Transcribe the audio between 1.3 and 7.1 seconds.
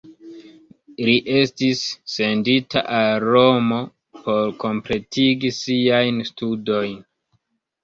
estis sendita al Romo por kompletigi siajn studojn.